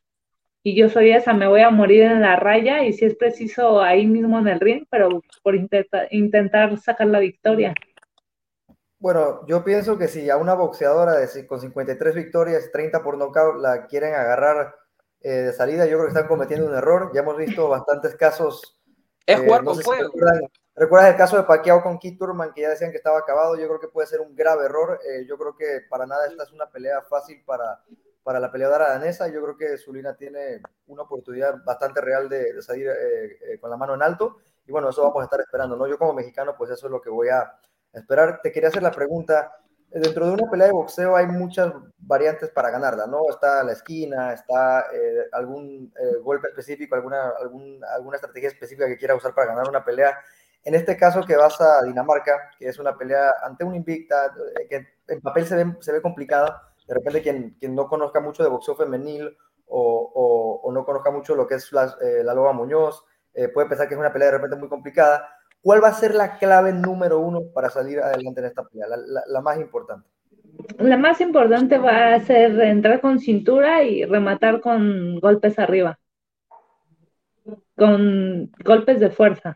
Y 0.62 0.76
yo 0.76 0.88
soy 0.88 1.10
esa, 1.10 1.34
me 1.34 1.48
voy 1.48 1.62
a 1.62 1.72
morir 1.72 2.04
en 2.04 2.22
la 2.22 2.36
raya 2.36 2.84
y 2.84 2.94
si 2.94 3.06
es 3.06 3.16
preciso 3.16 3.82
ahí 3.82 4.06
mismo 4.06 4.38
en 4.38 4.50
el 4.50 4.60
ring, 4.60 4.86
pero 4.92 5.24
por 5.42 5.56
intentar 6.12 6.78
sacar 6.78 7.08
la 7.08 7.20
victoria. 7.20 7.74
Bueno, 9.00 9.46
yo 9.48 9.64
pienso 9.64 9.98
que 9.98 10.10
si 10.10 10.30
a 10.30 10.36
una 10.36 10.56
boxeadora 10.56 11.14
de, 11.14 11.48
con 11.48 11.62
53 11.62 12.14
victorias, 12.14 12.70
30 12.72 13.02
por 13.02 13.18
nocaut, 13.18 13.56
la 13.56 13.88
quieren 13.88 14.14
agarrar 14.14 14.76
eh, 15.22 15.30
de 15.30 15.54
salida, 15.54 15.86
yo 15.86 15.98
creo 15.98 16.04
que 16.04 16.20
están 16.20 16.28
cometiendo 16.28 16.68
un 16.68 16.76
error. 16.76 17.12
Ya 17.14 17.22
hemos 17.22 17.38
visto 17.38 17.70
bastantes 17.70 18.16
casos. 18.16 18.78
Es 19.26 19.40
jugar 19.40 19.64
con 19.64 19.80
fuego. 19.80 20.12
recuerdas, 20.76 21.12
el 21.12 21.18
caso 21.18 21.38
de 21.38 21.44
Pacquiao 21.44 21.82
con 21.82 21.98
Keith 21.98 22.20
Turman, 22.20 22.52
que 22.54 22.62
ya 22.62 22.70
decían 22.70 22.92
que 22.92 22.98
estaba 22.98 23.20
acabado? 23.20 23.56
Yo 23.56 23.68
creo 23.68 23.80
que 23.80 23.88
puede 23.88 24.08
ser 24.08 24.20
un 24.20 24.36
grave 24.36 24.66
error. 24.66 25.00
Eh, 25.08 25.26
yo 25.26 25.38
creo 25.38 25.56
que 25.56 25.82
para 25.90 26.06
nada 26.06 26.28
esta 26.28 26.44
es 26.44 26.52
una 26.52 26.70
pelea 26.70 27.02
fácil 27.04 27.42
para, 27.46 27.82
para 28.22 28.42
la 28.42 28.52
peleadora 28.52 28.90
danesa. 28.90 29.30
Yo 29.30 29.42
creo 29.42 29.56
que 29.56 29.78
Zulina 29.78 30.18
tiene 30.18 30.62
una 30.88 31.04
oportunidad 31.04 31.64
bastante 31.64 32.02
real 32.02 32.28
de, 32.28 32.62
salir 32.62 32.90
eh, 32.90 33.58
con 33.62 33.70
la 33.70 33.78
mano 33.78 33.94
en 33.94 34.02
alto. 34.02 34.40
Y 34.68 34.74
bueno, 34.74 34.90
eso 34.90 35.04
vamos 35.04 35.22
a 35.22 35.24
estar 35.24 35.40
esperando, 35.40 35.78
¿no? 35.78 35.88
Yo 35.88 35.98
como 35.98 36.14
mexicano, 36.14 36.56
pues 36.58 36.70
eso 36.72 36.88
es 36.88 36.92
lo 36.92 37.02
que 37.02 37.10
voy 37.10 37.30
a, 37.30 37.60
esperar. 37.94 38.40
Te 38.42 38.52
quería 38.52 38.70
hacer 38.70 38.84
la 38.84 38.92
pregunta. 38.92 39.52
Dentro 39.92 40.28
de 40.28 40.34
una 40.34 40.50
pelea 40.50 40.68
de 40.68 40.74
boxeo 40.74 41.16
hay 41.16 41.26
muchas 41.26 41.74
variantes 41.98 42.52
para 42.52 42.70
ganarla, 42.70 43.08
¿no? 43.08 43.28
Está 43.28 43.64
la 43.64 43.72
esquina, 43.72 44.34
está 44.34 44.86
eh, 44.94 45.26
algún 45.32 45.92
eh, 46.00 46.18
golpe 46.22 46.50
específico, 46.50 46.96
alguna, 46.96 47.34
alguna 47.96 48.16
estrategia 48.16 48.50
específica 48.50 48.88
que 48.88 48.98
quiera 48.98 49.16
usar 49.16 49.34
para 49.34 49.48
ganar 49.48 49.68
una 49.68 49.84
pelea. 49.84 50.20
En 50.64 50.76
este 50.76 50.96
caso 50.96 51.26
que 51.26 51.36
vas 51.36 51.60
a 51.60 51.84
Dinamarca, 51.84 52.52
que 52.60 52.68
es 52.68 52.78
una 52.78 52.96
pelea 52.96 53.34
ante 53.42 53.64
un 53.64 53.74
invicta, 53.74 54.32
eh, 54.60 54.68
que 54.68 54.88
en 55.08 55.22
papel 55.22 55.48
se 55.48 55.56
ve, 55.56 55.76
se 55.80 55.92
ve 55.92 56.04
complicada, 56.04 56.72
de 56.88 56.94
repente 56.94 57.24
quien, 57.24 57.56
quien 57.60 57.74
no 57.74 57.88
conozca 57.88 58.20
mucho 58.20 58.44
de 58.44 58.50
boxeo 58.50 58.76
femenil 58.76 59.36
o, 59.66 60.62
o, 60.64 60.72
no 60.72 60.86
conozca 60.86 61.10
mucho 61.10 61.36
lo 61.36 61.48
que 61.48 61.56
es 61.56 61.72
la, 61.72 61.96
la 62.24 62.34
Loba 62.34 62.54
Muñoz, 62.54 63.04
puede 63.54 63.70
pensar 63.70 63.88
que 63.88 63.94
es 63.94 64.00
una 64.00 64.12
pelea 64.12 64.28
de 64.30 64.38
repente 64.38 64.56
muy 64.56 64.68
complicada 64.68 65.39
¿Cuál 65.62 65.84
va 65.84 65.90
a 65.90 65.94
ser 65.94 66.16
la 66.16 66.38
clave 66.38 66.72
número 66.72 67.20
uno 67.20 67.42
para 67.54 67.70
salir 67.70 68.00
adelante 68.00 68.40
en 68.40 68.46
esta 68.48 68.64
pelea? 68.64 68.88
La, 69.28 69.42
más 69.42 69.60
importante. 69.60 70.08
La 70.78 70.98
más 70.98 71.20
importante 71.20 71.78
va 71.78 72.14
a 72.14 72.20
ser 72.22 72.60
entrar 72.62 73.02
con 73.02 73.20
cintura 73.20 73.84
y 73.84 74.06
rematar 74.06 74.62
con 74.62 75.20
golpes 75.20 75.60
arriba. 75.60 76.00
Con 77.76 78.52
golpes 78.64 79.00
de 79.00 79.10
fuerza. 79.10 79.56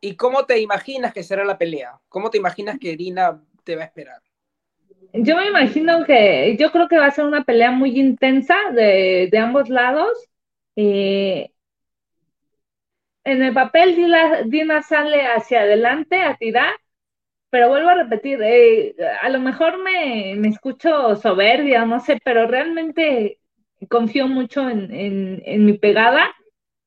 ¿Y 0.00 0.16
cómo 0.16 0.46
te 0.46 0.58
imaginas 0.58 1.12
que 1.12 1.22
será 1.22 1.44
la 1.44 1.58
pelea? 1.58 2.00
¿Cómo 2.08 2.30
te 2.30 2.38
imaginas 2.38 2.78
que 2.78 2.96
Dina 2.96 3.42
te 3.64 3.76
va 3.76 3.82
a 3.82 3.86
esperar? 3.86 4.22
Yo 5.12 5.36
me 5.36 5.48
imagino 5.48 6.04
que, 6.04 6.56
yo 6.58 6.70
creo 6.70 6.88
que 6.88 6.98
va 6.98 7.06
a 7.06 7.10
ser 7.10 7.26
una 7.26 7.44
pelea 7.44 7.72
muy 7.72 7.98
intensa 7.98 8.56
de, 8.72 9.30
ambos 9.38 9.68
lados. 9.68 10.30
Eh, 10.76 11.52
en 13.24 13.42
el 13.42 13.54
papel 13.54 13.96
Dina, 14.46 14.82
sale 14.82 15.22
hacia 15.22 15.62
adelante 15.62 16.22
a 16.22 16.36
tirar, 16.36 16.74
pero 17.50 17.68
vuelvo 17.68 17.90
a 17.90 17.94
repetir, 17.94 18.40
eh, 18.42 18.94
a 19.22 19.28
lo 19.28 19.40
mejor 19.40 19.82
me, 19.82 20.32
escucho 20.48 21.16
soberbia, 21.16 21.84
no 21.84 22.00
sé, 22.00 22.18
pero 22.24 22.46
realmente 22.46 23.40
confío 23.88 24.28
mucho 24.28 24.68
en, 24.68 25.64
mi 25.64 25.74
pegada 25.78 26.30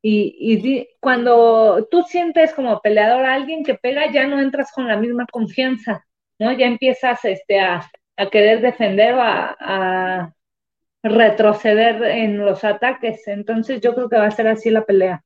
y, 0.01 0.87
cuando 0.99 1.87
tú 1.91 2.03
sientes 2.03 2.53
como 2.53 2.81
peleador 2.81 3.25
a 3.25 3.35
alguien 3.35 3.63
que 3.63 3.75
pega, 3.75 4.11
ya 4.11 4.27
no 4.27 4.39
entras 4.39 4.71
con 4.71 4.87
la 4.87 4.97
misma 4.97 5.25
confianza, 5.31 6.05
¿no? 6.39 6.51
Ya 6.53 6.67
empiezas 6.67 7.23
este, 7.25 7.59
a, 7.59 7.89
querer 8.31 8.61
defender 8.61 9.15
o 9.15 9.21
a 9.21 10.33
retroceder 11.03 12.03
en 12.03 12.37
los 12.39 12.63
ataques. 12.63 13.27
Entonces 13.27 13.81
yo 13.81 13.93
creo 13.93 14.09
que 14.09 14.17
va 14.17 14.27
a 14.27 14.31
ser 14.31 14.47
así 14.47 14.69
la 14.69 14.85
pelea. 14.85 15.23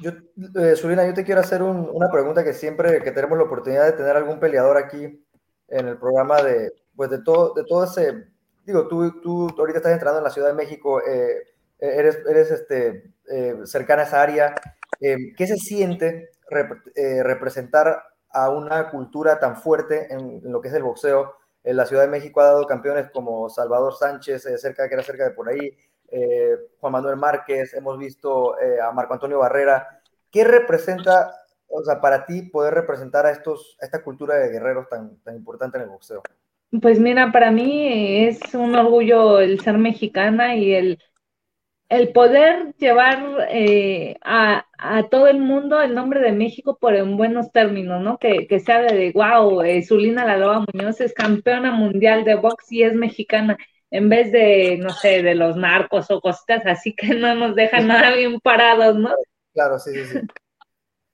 Yo, 0.00 0.10
eh, 0.10 0.74
yo 0.76 1.14
te 1.14 1.24
quiero 1.24 1.40
hacer 1.40 1.62
una 1.62 2.10
pregunta 2.10 2.44
que 2.44 2.52
siempre 2.52 3.02
que 3.02 3.10
tenemos 3.10 3.36
la 3.36 3.44
oportunidad 3.44 3.86
de 3.86 3.92
tener 3.92 4.16
algún 4.16 4.38
peleador 4.38 4.76
aquí 4.76 5.24
en 5.68 5.88
el 5.88 5.98
programa 5.98 6.42
de, 6.42 6.72
pues 6.94 7.10
de 7.10 7.22
todo, 7.22 7.54
de 7.54 7.64
todo 7.64 7.84
ese, 7.84 8.28
digo, 8.64 8.88
tú, 8.88 9.20
tú 9.20 9.54
ahorita 9.56 9.78
estás 9.78 9.92
entrando 9.92 10.18
en 10.18 10.24
la 10.24 10.30
Ciudad 10.30 10.48
de 10.48 10.54
México, 10.54 11.00
eh, 11.00 11.44
eres, 11.78 12.18
eres 12.28 12.50
este, 12.50 13.12
eh, 13.30 13.56
cercana 13.64 14.02
a 14.02 14.04
esa 14.06 14.22
área, 14.22 14.54
eh, 15.00 15.16
¿qué 15.36 15.46
se 15.46 15.56
siente 15.56 16.30
representar 16.48 18.02
a 18.30 18.50
una 18.50 18.90
cultura 18.90 19.38
tan 19.38 19.56
fuerte 19.56 20.12
en, 20.12 20.40
lo 20.44 20.60
que 20.60 20.68
es 20.68 20.74
el 20.74 20.82
boxeo? 20.82 21.34
En 21.62 21.76
la 21.76 21.86
Ciudad 21.86 22.02
de 22.02 22.08
México 22.08 22.40
ha 22.40 22.44
dado 22.44 22.66
campeones 22.66 23.10
como 23.10 23.48
Salvador 23.50 23.94
Sánchez, 23.94 24.42
cerca, 24.60 24.88
que 24.88 24.94
era 24.94 25.02
cerca 25.02 25.24
de 25.24 25.30
por 25.32 25.48
ahí, 25.48 25.76
eh, 26.10 26.56
Juan 26.80 26.92
Manuel 26.92 27.16
Márquez, 27.16 27.74
hemos 27.74 27.98
visto 27.98 28.58
eh, 28.60 28.80
a 28.80 28.92
Marco 28.92 29.14
Antonio 29.14 29.38
Barrera. 29.38 30.00
¿Qué 30.30 30.44
representa, 30.44 31.32
o 31.68 31.82
sea, 31.82 32.00
para 32.00 32.26
ti 32.26 32.42
poder 32.42 32.74
representar 32.74 33.26
a, 33.26 33.30
estos, 33.30 33.76
a 33.80 33.84
esta 33.84 34.02
cultura 34.02 34.36
de 34.36 34.50
guerreros 34.50 34.88
tan, 34.88 35.16
tan 35.22 35.36
importante 35.36 35.78
en 35.78 35.84
el 35.84 35.90
boxeo? 35.90 36.22
Pues 36.82 36.98
mira, 36.98 37.32
para 37.32 37.50
mí 37.50 38.26
es 38.26 38.54
un 38.54 38.74
orgullo 38.74 39.40
el 39.40 39.60
ser 39.60 39.78
mexicana 39.78 40.54
y 40.54 40.74
el, 40.74 40.98
el 41.88 42.12
poder 42.12 42.74
llevar 42.76 43.48
eh, 43.50 44.16
a, 44.22 44.64
todo 45.10 45.26
el 45.28 45.40
mundo 45.40 45.80
el 45.80 45.94
nombre 45.94 46.20
de 46.20 46.32
México 46.32 46.76
por 46.78 46.94
en 46.94 47.16
buenos 47.16 47.50
términos, 47.52 48.02
¿no? 48.02 48.18
Que, 48.18 48.46
que 48.46 48.58
de, 48.58 49.12
wow, 49.14 49.62
Zulina 49.82 50.24
La 50.24 50.64
Muñoz 50.72 51.00
es 51.00 51.14
campeona 51.14 51.72
mundial 51.72 52.24
de 52.24 52.34
box 52.34 52.70
y 52.70 52.82
es 52.82 52.94
mexicana 52.94 53.56
en 53.90 54.08
vez 54.08 54.32
de, 54.32 54.78
no 54.78 54.90
sé, 54.90 55.22
de 55.22 55.34
los 55.34 55.56
narcos 55.56 56.10
o 56.10 56.20
cositas 56.20 56.66
así 56.66 56.94
que 56.94 57.14
no 57.14 57.34
nos 57.34 57.54
dejan 57.54 57.86
nada 57.88 58.14
bien 58.14 58.40
parados, 58.40 58.96
¿no? 58.96 59.14
Claro, 59.52 59.78
sí, 59.78 59.92
sí, 59.92 60.04
sí. 60.04 60.20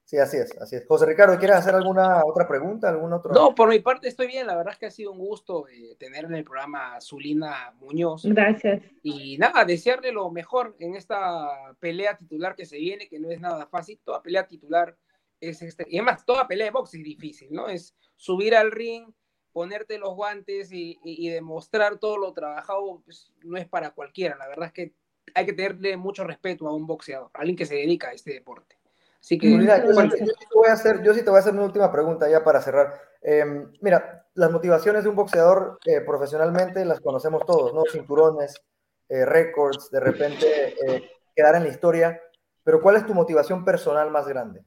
Sí, 0.06 0.18
así 0.18 0.36
es, 0.36 0.54
así 0.60 0.76
es. 0.76 0.86
José 0.86 1.06
Ricardo, 1.06 1.38
¿quieres 1.38 1.56
hacer 1.56 1.74
alguna 1.74 2.24
otra 2.26 2.46
pregunta? 2.46 2.90
¿Algún 2.90 3.12
otro? 3.14 3.32
No, 3.32 3.54
por 3.54 3.70
mi 3.70 3.80
parte 3.80 4.06
estoy 4.06 4.26
bien. 4.26 4.46
La 4.46 4.54
verdad 4.54 4.74
es 4.74 4.78
que 4.78 4.86
ha 4.86 4.90
sido 4.90 5.12
un 5.12 5.18
gusto 5.18 5.66
eh, 5.66 5.96
tener 5.98 6.26
en 6.26 6.34
el 6.34 6.44
programa 6.44 6.94
a 6.94 7.00
Zulina 7.00 7.72
Muñoz. 7.80 8.24
Gracias. 8.26 8.82
Y 9.02 9.38
nada, 9.38 9.64
desearle 9.64 10.12
lo 10.12 10.30
mejor 10.30 10.76
en 10.78 10.94
esta 10.94 11.74
pelea 11.80 12.18
titular 12.18 12.54
que 12.54 12.66
se 12.66 12.76
viene, 12.76 13.08
que 13.08 13.18
no 13.18 13.30
es 13.30 13.40
nada 13.40 13.66
fácil. 13.66 13.98
Toda 14.04 14.22
pelea 14.22 14.46
titular 14.46 14.94
es 15.40 15.62
este. 15.62 15.86
Y 15.88 15.96
además, 15.96 16.24
toda 16.26 16.46
pelea 16.46 16.66
de 16.66 16.72
box 16.72 16.94
es 16.94 17.02
difícil, 17.02 17.48
¿no? 17.50 17.68
Es 17.68 17.96
subir 18.14 18.54
al 18.54 18.72
ring, 18.72 19.10
ponerte 19.54 19.98
los 19.98 20.14
guantes 20.14 20.70
y, 20.72 21.30
demostrar 21.30 21.98
todo 21.98 22.18
lo 22.18 22.34
trabajado 22.34 23.00
pues, 23.04 23.32
no 23.44 23.56
es 23.56 23.66
para 23.66 23.92
cualquiera. 23.92 24.36
La 24.36 24.48
verdad 24.48 24.66
es 24.66 24.72
que 24.72 24.94
hay 25.34 25.46
que 25.46 25.52
tenerle 25.54 25.96
mucho 25.96 26.24
respeto 26.24 26.66
a 26.66 26.74
un 26.74 26.86
boxeador, 26.86 27.30
a 27.32 27.38
alguien 27.38 27.56
que 27.56 27.64
se 27.64 27.76
dedica 27.76 28.08
a 28.08 28.12
este 28.12 28.34
deporte. 28.34 28.76
Así 29.20 29.38
que. 29.38 29.46
Mira, 29.46 29.82
yo, 29.82 29.94
sí 29.94 30.08
te 30.18 30.54
voy 30.54 30.68
a 30.68 30.72
hacer, 30.72 31.02
yo 31.02 31.14
sí 31.14 31.22
te 31.22 31.30
voy 31.30 31.38
a 31.38 31.40
hacer 31.40 31.54
una 31.54 31.64
última 31.64 31.90
pregunta 31.90 32.28
ya 32.28 32.42
para 32.42 32.60
cerrar. 32.60 33.00
Em, 33.22 33.72
mira, 33.80 34.26
las 34.34 34.50
motivaciones 34.50 35.04
de 35.04 35.08
un 35.08 35.16
boxeador 35.16 35.78
eh, 35.86 36.00
profesionalmente 36.00 36.84
las 36.84 37.00
conocemos 37.00 37.46
todos, 37.46 37.72
¿no? 37.72 37.84
Cinturones, 37.90 38.60
eh, 39.08 39.24
récords, 39.24 39.88
de 39.90 40.00
repente 40.00 40.74
eh, 40.84 41.10
quedar 41.34 41.54
en 41.54 41.62
la 41.62 41.68
historia. 41.68 42.20
Pero 42.64 42.82
¿cuál 42.82 42.96
es 42.96 43.06
tu 43.06 43.14
motivación 43.14 43.64
personal 43.64 44.10
más 44.10 44.26
grande? 44.26 44.64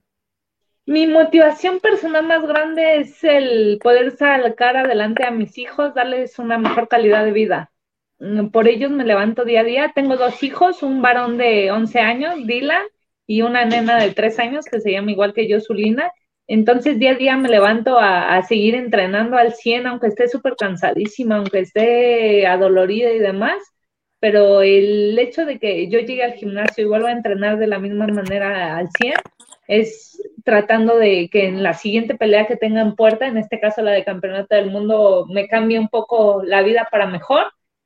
Mi 0.88 1.06
motivación 1.06 1.82
personal 1.82 2.26
más 2.26 2.48
grande 2.48 3.00
es 3.02 3.22
el 3.22 3.78
poder 3.84 4.12
sacar 4.16 4.78
adelante 4.78 5.26
a 5.26 5.32
mis 5.32 5.58
hijos, 5.58 5.94
darles 5.94 6.40
una 6.40 6.58
mejor 6.58 6.88
calidad 6.88 7.26
de 7.26 7.34
vida. 7.34 7.72
Mm, 8.20 8.48
por 8.52 8.70
ellos 8.70 8.90
me 8.92 9.04
levanto 9.04 9.44
día 9.44 9.62
a 9.62 9.64
día. 9.66 9.92
Tengo 9.94 10.16
dos 10.16 10.42
hijos, 10.44 10.84
un 10.84 11.02
varón 11.02 11.38
de 11.38 11.72
11 11.72 12.00
años, 12.00 12.36
Dylan, 12.48 12.84
y 13.28 13.42
una 13.42 13.66
nena 13.66 13.98
de 14.02 14.12
3 14.12 14.40
años 14.40 14.66
que 14.66 14.80
se 14.80 14.94
llama 14.94 15.12
igual 15.12 15.34
que 15.34 15.50
yo, 15.50 15.60
Zulina. 15.60 16.10
Entonces 16.48 16.98
día 17.00 17.12
a 17.12 17.16
día 17.16 17.36
me 17.38 17.50
levanto 17.50 17.98
a, 18.00 18.42
seguir 18.44 18.74
entrenando 18.76 19.38
al 19.38 19.54
100, 19.56 19.88
aunque 19.88 20.08
esté 20.08 20.30
súper 20.30 20.56
cansadísima, 20.58 21.36
aunque 21.38 21.60
esté 21.60 22.48
adolorida 22.48 23.12
y 23.12 23.20
demás. 23.20 23.58
Pero 24.22 24.62
el 24.62 25.20
hecho 25.20 25.46
de 25.46 25.60
que 25.60 25.90
yo 25.90 26.00
llegue 26.00 26.24
al 26.24 26.36
gimnasio 26.36 26.86
y 26.86 26.88
vuelva 26.88 27.10
a 27.10 27.14
entrenar 27.14 27.58
de 27.60 27.68
la 27.68 27.80
misma 27.80 28.08
manera 28.08 28.78
al 28.78 28.90
100 28.98 29.16
es 29.68 30.22
tratando 30.44 30.98
de 30.98 31.30
que 31.30 31.48
en 31.48 31.62
la 31.62 31.74
siguiente 31.74 32.16
pelea 32.16 32.48
que 32.48 32.56
tenga 32.56 32.82
en 32.82 32.96
puerta, 32.96 33.28
en 33.28 33.38
este 33.38 33.60
caso 33.60 33.82
la 33.82 33.92
de 33.92 34.06
campeonato 34.06 34.56
del 34.56 34.72
mundo, 34.72 35.26
me 35.30 35.48
cambie 35.48 35.78
un 35.78 35.90
poco 35.90 36.42
la 36.44 36.62
vida 36.62 36.88
para 36.90 37.06
mejor 37.06 37.44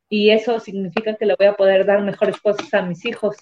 y 0.07 0.29
eso 0.29 0.59
significa 0.59 1.15
que 1.15 1.25
le 1.25 1.35
voy 1.37 1.47
a 1.47 1.55
poder 1.55 1.85
dar 1.85 2.01
mejores 2.03 2.39
cosas 2.39 2.71
a 2.73 2.81
mis 2.83 3.03
hijos. 3.05 3.37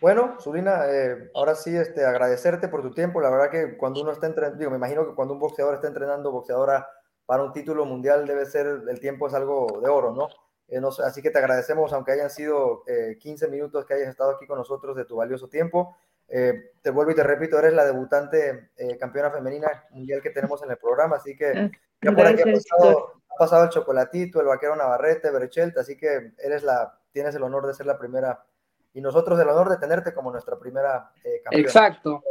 Bueno, 0.00 0.36
Zulina, 0.38 0.84
eh, 0.90 1.30
ahora 1.34 1.54
sí, 1.54 1.74
este, 1.74 2.04
agradecerte 2.04 2.68
por 2.68 2.82
tu 2.82 2.90
tiempo. 2.90 3.22
La 3.22 3.30
verdad 3.30 3.50
que 3.50 3.78
cuando 3.78 4.02
uno 4.02 4.12
está 4.12 4.26
entrenando, 4.26 4.58
digo, 4.58 4.70
me 4.70 4.76
imagino 4.76 5.06
que 5.06 5.14
cuando 5.14 5.32
un 5.32 5.40
boxeador 5.40 5.74
está 5.74 5.86
entrenando 5.86 6.30
boxeadora 6.30 6.86
para 7.24 7.42
un 7.42 7.52
título 7.54 7.86
mundial 7.86 8.26
debe 8.26 8.44
ser, 8.44 8.66
el 8.66 9.00
tiempo 9.00 9.28
es 9.28 9.32
algo 9.32 9.80
de 9.82 9.88
oro, 9.88 10.12
¿no? 10.12 10.28
Eh, 10.68 10.80
así 11.04 11.22
que 11.22 11.30
te 11.30 11.38
agradecemos, 11.38 11.92
aunque 11.94 12.12
hayan 12.12 12.28
sido 12.28 12.82
15 13.18 13.46
eh, 13.46 13.48
minutos 13.48 13.86
que 13.86 13.94
hayas 13.94 14.08
estado 14.08 14.32
aquí 14.32 14.46
con 14.46 14.58
nosotros 14.58 14.96
de 14.96 15.06
tu 15.06 15.16
valioso 15.16 15.48
tiempo. 15.48 15.96
Eh, 16.28 16.72
te 16.82 16.90
vuelvo 16.90 17.12
y 17.12 17.14
te 17.14 17.22
repito, 17.22 17.58
eres 17.58 17.72
la 17.74 17.84
debutante 17.84 18.70
eh, 18.76 18.96
campeona 18.98 19.30
femenina 19.30 19.84
mundial 19.90 20.22
que 20.22 20.30
tenemos 20.30 20.62
en 20.62 20.70
el 20.70 20.76
programa, 20.76 21.16
así 21.16 21.36
que 21.36 21.50
ah, 21.50 21.70
ya 22.00 22.12
por 22.12 22.26
aquí 22.26 22.42
ha 22.42 23.36
pasado, 23.38 23.64
el 23.64 23.70
Chocolatito, 23.70 24.40
el 24.40 24.46
Vaquero 24.46 24.76
Navarrete, 24.76 25.30
Berechelt, 25.30 25.76
así 25.78 25.96
que 25.96 26.32
eres 26.38 26.62
la, 26.62 26.98
tienes 27.12 27.34
el 27.34 27.42
honor 27.42 27.66
de 27.66 27.74
ser 27.74 27.86
la 27.86 27.98
primera 27.98 28.44
y 28.92 29.00
nosotros 29.00 29.38
el 29.40 29.48
honor 29.48 29.70
de 29.70 29.78
tenerte 29.78 30.14
como 30.14 30.30
nuestra 30.30 30.58
primera 30.58 31.10
eh, 31.24 31.40
campeona. 31.42 31.66
Exacto. 31.66 32.22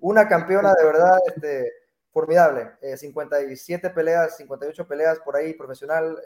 una 0.00 0.28
campeona 0.28 0.72
de 0.74 0.84
verdad 0.84 1.18
este, 1.26 1.72
formidable. 2.12 2.72
57 2.96 3.90
peleas, 3.90 4.36
58 4.36 4.88
peleas 4.88 5.20
por 5.20 5.36
ahí, 5.36 5.54
profesional. 5.54 6.18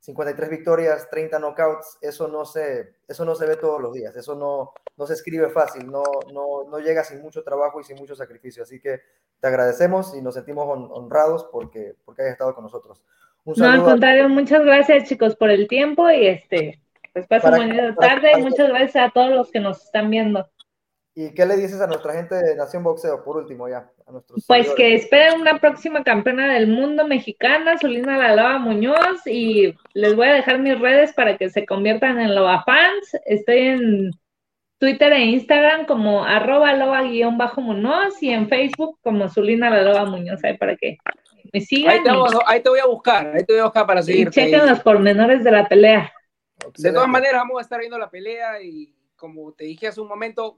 53 0.00 0.50
victorias, 0.50 1.08
30 1.10 1.38
knockouts, 1.38 1.98
eso 2.00 2.26
no 2.26 2.44
se, 2.46 2.94
eso 3.06 3.24
no 3.24 3.34
se 3.34 3.46
ve 3.46 3.56
todos 3.56 3.80
los 3.80 3.92
días, 3.92 4.16
eso 4.16 4.34
no, 4.34 4.72
no 4.96 5.06
se 5.06 5.12
escribe 5.12 5.50
fácil, 5.50 5.90
no, 5.90 6.02
no, 6.32 6.64
no 6.68 6.78
llega 6.78 7.04
sin 7.04 7.20
mucho 7.20 7.44
trabajo 7.44 7.80
y 7.80 7.84
sin 7.84 7.96
mucho 7.96 8.14
sacrificio. 8.14 8.62
Así 8.62 8.80
que 8.80 9.00
te 9.40 9.46
agradecemos 9.46 10.14
y 10.16 10.22
nos 10.22 10.34
sentimos 10.34 10.66
honrados 10.68 11.48
porque, 11.52 11.96
porque 12.04 12.22
hayas 12.22 12.32
estado 12.32 12.54
con 12.54 12.64
nosotros. 12.64 13.04
no, 13.44 13.66
al 13.66 13.84
contrario, 13.84 14.28
muchas 14.30 14.64
gracias 14.64 15.08
chicos 15.08 15.36
por 15.36 15.50
el 15.50 15.68
tiempo 15.68 16.10
y 16.10 16.28
este, 16.28 16.80
pues 17.12 17.26
pasen 17.26 17.56
buena 17.56 17.94
tarde 17.94 18.32
y 18.38 18.42
muchas 18.42 18.68
gracias 18.68 19.08
a 19.08 19.10
todos 19.10 19.30
los 19.30 19.50
que 19.50 19.60
nos 19.60 19.84
están 19.84 20.08
viendo. 20.08 20.48
¿Y 21.14 21.34
qué 21.34 21.44
le 21.44 21.56
dices 21.56 21.80
a 21.80 21.88
nuestra 21.88 22.12
gente 22.12 22.36
de 22.36 22.54
Nación 22.54 22.84
Boxeo, 22.84 23.24
por 23.24 23.36
último 23.36 23.68
ya? 23.68 23.90
A 24.06 24.12
nuestros 24.12 24.44
pues 24.46 24.70
que 24.74 24.94
esperen 24.94 25.40
una 25.40 25.58
próxima 25.58 26.04
campeona 26.04 26.52
del 26.52 26.68
mundo 26.68 27.06
mexicana, 27.06 27.76
Solina 27.78 28.16
Laloa 28.16 28.58
Muñoz, 28.58 29.26
y 29.26 29.74
les 29.92 30.14
voy 30.14 30.28
a 30.28 30.34
dejar 30.34 30.60
mis 30.60 30.78
redes 30.78 31.12
para 31.12 31.36
que 31.36 31.50
se 31.50 31.66
conviertan 31.66 32.20
en 32.20 32.34
Loba 32.34 32.62
fans. 32.64 33.16
Estoy 33.26 33.58
en 33.58 34.10
Twitter 34.78 35.12
e 35.12 35.24
Instagram 35.26 35.84
como 35.84 36.24
arroba 36.24 36.72
loba-muñoz 36.72 38.22
y 38.22 38.30
en 38.30 38.48
Facebook 38.48 38.98
como 39.02 39.28
Zulina 39.28 39.68
Laloa 39.68 40.06
Muñoz, 40.06 40.42
ahí 40.42 40.56
para 40.56 40.74
que 40.76 40.96
me 41.52 41.60
sigan. 41.60 41.92
Ahí 41.92 42.02
te, 42.02 42.10
voy 42.70 42.78
a 42.78 42.86
buscar, 42.86 43.26
ahí 43.34 43.44
te 43.44 43.52
voy 43.52 43.60
a 43.60 43.64
buscar 43.64 43.86
para 43.86 44.02
seguir. 44.02 44.28
Y 44.28 44.30
chequen 44.30 44.66
los 44.66 44.80
pormenores 44.80 45.44
de 45.44 45.50
la 45.50 45.68
pelea. 45.68 46.12
De 46.78 46.92
todas 46.92 47.08
maneras, 47.08 47.42
vamos 47.42 47.58
a 47.58 47.62
estar 47.62 47.78
viendo 47.78 47.98
la 47.98 48.08
pelea 48.08 48.62
y 48.62 48.94
como 49.16 49.52
te 49.52 49.64
dije 49.64 49.88
hace 49.88 50.00
un 50.00 50.08
momento, 50.08 50.56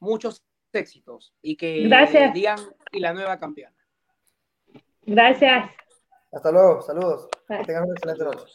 muchos 0.00 0.44
éxitos 0.72 1.34
y 1.42 1.56
que 1.56 1.82
Gracias. 1.88 2.32
digan 2.34 2.58
y 2.92 3.00
la 3.00 3.12
nueva 3.12 3.38
campeona. 3.38 3.74
Gracias. 5.02 5.70
Hasta 6.32 6.52
luego, 6.52 6.82
saludos. 6.82 7.28
Que 7.48 7.64
tengan 7.64 7.84
una 7.84 7.94
excelente 7.94 8.24
noche. 8.24 8.54